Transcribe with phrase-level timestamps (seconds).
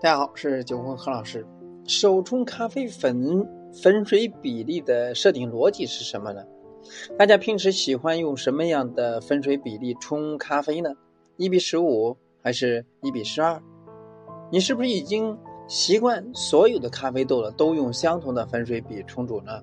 [0.00, 1.44] 大家好，是九坤何老师。
[1.84, 3.44] 手冲咖啡粉
[3.82, 6.44] 粉水比例的设定逻辑是什么呢？
[7.18, 10.90] 大家平时喜欢用什么样的粉水比例冲咖啡呢？
[11.36, 13.60] 一比十五还是一比十二？
[14.52, 15.36] 你是不是已经
[15.66, 19.60] 习惯所有的咖啡豆了都用相同的粉水比冲煮呢？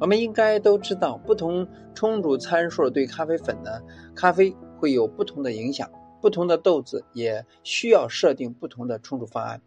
[0.00, 1.64] 我们应该都知道，不同
[1.94, 3.70] 冲煮参数对咖啡粉呢，
[4.16, 5.88] 咖啡会有不同的影响。
[6.20, 9.60] 不同的豆子也需要设定不同的冲煮方案。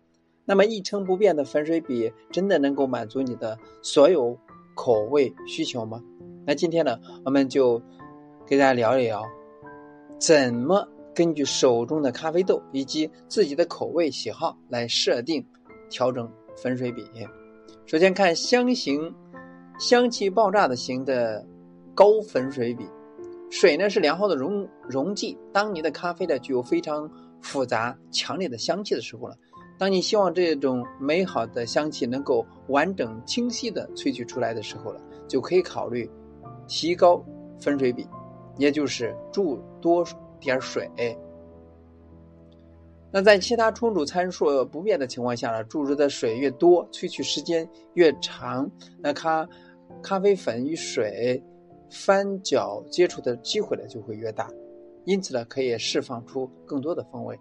[0.45, 4.37] 那么一成不变的粉水比真的能够满足你的所有
[4.75, 6.03] 口味需求吗？
[6.45, 7.81] 那今天呢，我们就
[8.45, 9.23] 给大家聊一聊，
[10.19, 15.45] 怎么根据手中的咖啡豆以及自己的口味喜好来设定
[15.89, 17.05] 调整粉水比。
[17.85, 19.13] 首先看香型、
[19.79, 21.45] 香气爆炸的型的
[21.95, 22.85] 高粉水比。
[23.53, 25.37] 水呢是良好的溶溶剂。
[25.53, 27.07] 当你的咖啡呢具有非常
[27.39, 29.35] 复杂、强烈的香气的时候呢，
[29.77, 36.09] 当你希望这种美好的香气能够完整、清晰的萃取出来的时候了，就可以考虑
[36.67, 37.23] 提高
[37.59, 38.07] 分水比，
[38.57, 40.03] 也就是注多
[40.39, 40.89] 点水。
[43.11, 48.67] 那在其他冲煮参数不变的情况下呢，注入的水越多，萃取时间越长，
[48.99, 49.47] 那咖
[50.01, 51.39] 咖啡粉与水。
[51.93, 54.49] 翻搅接触的机会呢就会越大，
[55.05, 57.39] 因此呢可以释放出更多的风味。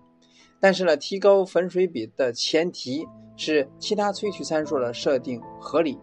[0.60, 3.04] 但是呢，提高粉水比的前提
[3.36, 5.98] 是其他萃取参数的设定合理，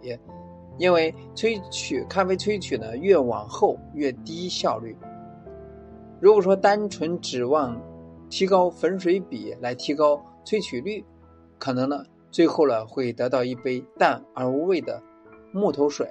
[0.78, 4.97] 因为萃取咖啡萃取呢越往后越低效率。
[6.19, 7.81] 如果说单纯指望
[8.30, 11.06] 提高粉水比来提高萃取率，
[11.58, 15.02] 可能呢最后呢会得到一杯淡而无味的
[15.53, 16.06] 木头水。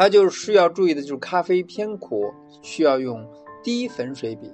[0.00, 3.22] 还有就是需要注意的，就是咖啡偏苦，需要用
[3.62, 4.50] 低粉水比。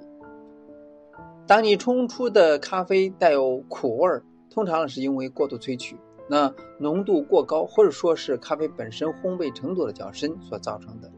[1.47, 5.95] 当你冲出的咖啡带有苦味儿，通常是因为过度萃取，
[6.29, 11.09] 那浓度过高，或者说是咖啡本身烘焙程度的较深所造成的。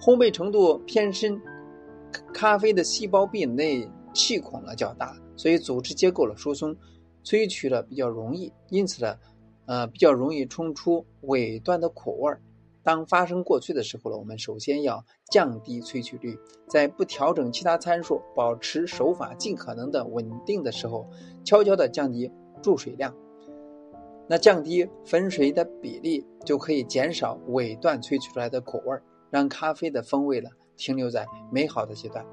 [0.00, 1.40] 烘焙程度偏深，
[2.34, 6.74] 咖啡的细胞壁内气孔呢较大，所以组织结构的疏松，
[7.22, 9.16] 萃取的比较容易，因此呢，
[9.66, 12.40] 呃，比较容易冲出尾端的苦味儿。
[12.84, 16.38] 当发生过萃的时候呢，我们首先要降低萃取率，
[16.68, 21.08] 在不调整其他参数、保持手法尽可能的稳定的时候，
[21.44, 23.14] 悄悄的降低注水量。
[24.28, 28.98] 那降低粉水的比例，就可以减少尾段萃取出来的苦味，
[29.30, 32.24] 让咖啡的风味呢停留在美好的阶段。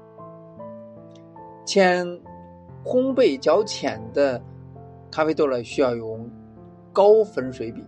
[1.66, 2.06] 浅
[2.84, 4.42] 烘焙较浅的
[5.10, 6.28] 咖啡豆呢，需要用
[6.92, 7.84] 高粉水比。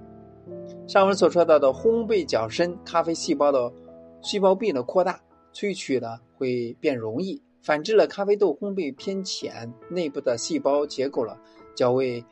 [0.88, 3.72] 上文所说到的烘焙较深，咖啡细胞的
[4.20, 5.20] 细胞壁的扩大，
[5.54, 7.40] 萃取呢会变容易。
[7.62, 11.38] 反之了，咖啡豆烘焙偏浅，内部的细胞结构了
[11.76, 12.22] 较为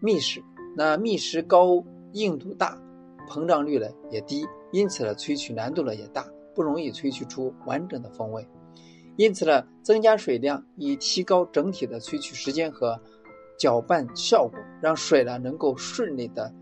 [0.00, 0.42] 密实，
[0.76, 1.82] 那密实高，
[2.12, 2.78] 硬度大，
[3.26, 8.46] 膨胀率呢也低，因此呢萃取难度呢也大，不容易萃取出完整的风味。
[9.16, 13.00] 因此呢，增加水量以提高整体的萃取时间和
[13.58, 16.52] 搅拌效果，让水呢能够顺利的。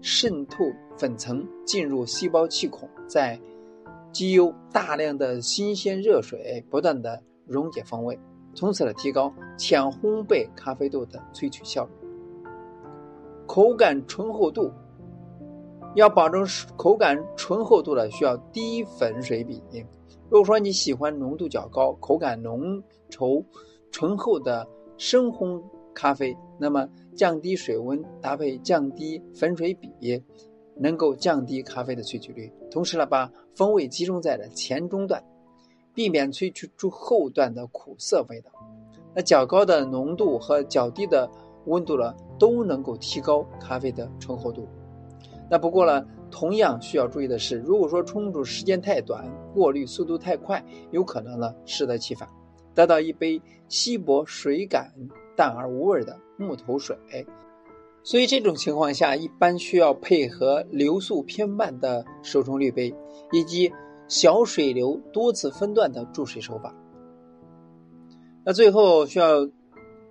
[0.00, 0.64] 渗透
[0.96, 3.40] 粉层进入细胞气孔，在
[4.12, 8.18] 经由大量的新鲜热水不断的溶解风味，
[8.54, 11.90] 从此呢提高浅烘焙咖啡豆的萃取效率。
[13.46, 14.70] 口感醇厚度
[15.94, 19.62] 要保证口感醇厚度呢，需要低粉水比。
[20.30, 23.44] 如果说你喜欢浓度较高、口感浓稠、
[23.90, 25.62] 醇厚的深烘。
[25.98, 29.90] 咖啡，那么降低水温搭配降低粉水比，
[30.76, 35.20] 能够降低咖啡的萃取率，同时呢，把风味集中在了前中段，
[35.92, 38.50] 避免萃取出后段的苦涩味道。
[39.12, 41.28] 那较高的浓度和较低的
[41.66, 44.68] 温度呢，都能够提高咖啡的醇厚度。
[45.50, 52.28] 那不过呢，同样需要注意的是，如果说冲煮时间太短，过滤速度太快，有可能呢适得其反，
[52.78, 54.92] 得到一杯稀薄水感。
[55.38, 56.96] 淡而无味的木头水，
[58.02, 62.92] 所以这种情况下一般需要配合流速偏慢的手冲滤杯，
[63.30, 63.72] 以及
[64.08, 66.74] 小水流多次分段的注水手法。
[68.42, 69.48] 那最后需要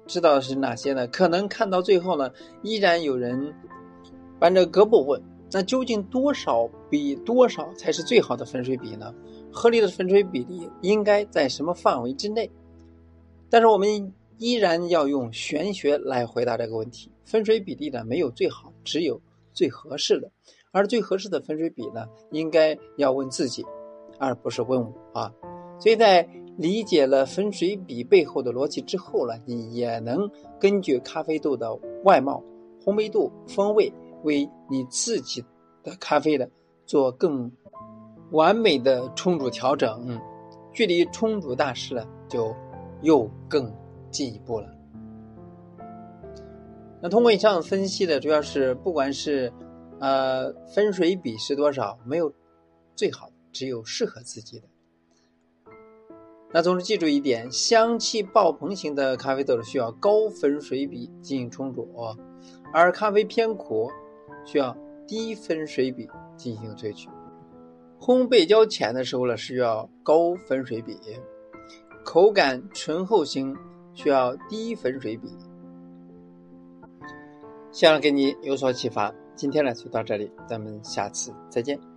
[0.05, 1.05] 知道的是哪些呢？
[1.07, 2.31] 可能看到最后呢，
[2.63, 3.53] 依然有人
[4.39, 5.21] 扳着胳膊问：
[5.51, 9.13] 那究竟多少比多少才是最好的分水比呢？
[9.57, 12.49] 合理的分水比例应该在什么范围之内？
[13.49, 14.13] 但是我们。
[14.39, 17.09] 依然要用玄学来回答这个问题。
[17.25, 19.19] 分水比例呢，没有最好，只有
[19.51, 20.29] 最合适的。
[20.71, 23.65] 而最合适的分水比呢，应该要问自己，
[24.19, 25.33] 而不是问我啊。
[25.79, 26.21] 所以在
[26.55, 31.73] 理解了分水比背后的逻辑之后呢，你也能根据咖啡豆的
[32.03, 32.43] 外貌、
[32.85, 35.43] 烘焙度、风味，为你自己
[35.81, 36.47] 的咖啡的
[36.85, 37.51] 做更
[38.31, 40.19] 完美的冲煮调整，
[40.73, 42.55] 距离冲煮大师呢就
[43.01, 43.73] 又更
[44.11, 44.67] 进一步了。
[47.01, 49.53] 那通过以上分析的主要是，不管是
[49.99, 52.33] 呃分水比是多少，没有
[52.95, 54.67] 最好的，只有适合自己的。
[56.51, 61.87] 那总之记住一点，香气爆棚型的咖啡豆需要高分水比进行冲煮，
[62.73, 63.91] 而咖啡偏苦
[64.45, 64.75] 需要
[65.05, 67.09] 低分水比进行萃取。
[67.99, 70.95] 烘焙较浅的时候呢，需要高粉水比；
[72.05, 73.55] 口感醇厚型
[73.93, 75.27] 需要低粉水比。
[77.71, 79.13] 希望给你有所启发。
[79.35, 81.96] 今天呢就到这里，咱们下次再见。